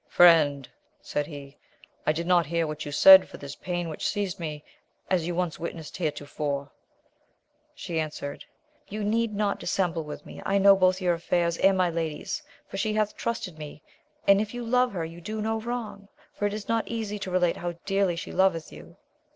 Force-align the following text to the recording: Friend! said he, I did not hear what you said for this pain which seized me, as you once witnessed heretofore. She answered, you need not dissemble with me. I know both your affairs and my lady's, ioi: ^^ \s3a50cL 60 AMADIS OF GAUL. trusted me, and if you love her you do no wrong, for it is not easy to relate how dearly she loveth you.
Friend! 0.09 0.67
said 0.99 1.27
he, 1.27 1.57
I 2.07 2.11
did 2.11 2.25
not 2.25 2.47
hear 2.47 2.65
what 2.65 2.85
you 2.85 2.91
said 2.91 3.29
for 3.29 3.37
this 3.37 3.55
pain 3.55 3.87
which 3.87 4.09
seized 4.09 4.39
me, 4.39 4.63
as 5.11 5.27
you 5.27 5.35
once 5.35 5.59
witnessed 5.59 5.97
heretofore. 5.97 6.71
She 7.75 7.99
answered, 7.99 8.43
you 8.87 9.03
need 9.03 9.35
not 9.35 9.59
dissemble 9.59 10.03
with 10.03 10.25
me. 10.25 10.41
I 10.43 10.57
know 10.57 10.75
both 10.75 11.01
your 11.01 11.13
affairs 11.13 11.55
and 11.57 11.77
my 11.77 11.91
lady's, 11.91 12.39
ioi: 12.39 12.39
^^ 12.39 12.39
\s3a50cL 12.39 12.71
60 12.71 12.89
AMADIS 12.89 13.01
OF 13.11 13.15
GAUL. 13.15 13.19
trusted 13.21 13.59
me, 13.59 13.83
and 14.27 14.41
if 14.41 14.55
you 14.55 14.63
love 14.65 14.91
her 14.93 15.05
you 15.05 15.21
do 15.21 15.39
no 15.39 15.59
wrong, 15.59 16.07
for 16.33 16.47
it 16.47 16.53
is 16.55 16.67
not 16.67 16.87
easy 16.87 17.19
to 17.19 17.29
relate 17.29 17.57
how 17.57 17.73
dearly 17.85 18.15
she 18.15 18.31
loveth 18.31 18.73
you. 18.73 18.97